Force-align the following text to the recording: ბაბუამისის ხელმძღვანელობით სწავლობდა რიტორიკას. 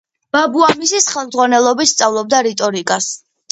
ბაბუამისის 0.37 1.05
ხელმძღვანელობით 1.17 1.93
სწავლობდა 1.93 2.43
რიტორიკას. 2.51 3.15